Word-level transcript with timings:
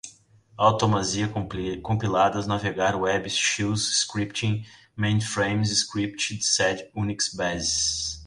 automatiza, 0.57 1.31
compiladas, 1.83 2.47
navegador 2.47 3.01
web, 3.03 3.29
shells, 3.29 3.83
scripting, 4.03 4.65
mainframes, 4.97 5.67
script, 5.69 6.21
sed, 6.43 6.89
unix, 6.95 7.31
bash 7.37 8.19